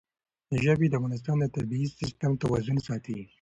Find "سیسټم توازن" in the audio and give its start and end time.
1.99-2.77